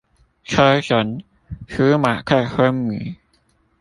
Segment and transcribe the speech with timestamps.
[0.43, 1.23] 車神
[1.67, 3.17] 舒馬克昏迷